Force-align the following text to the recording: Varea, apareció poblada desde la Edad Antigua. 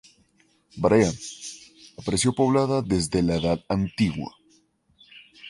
Varea, 0.77 1.11
apareció 1.95 2.33
poblada 2.33 2.81
desde 2.81 3.21
la 3.21 3.35
Edad 3.35 3.63
Antigua. 3.69 4.35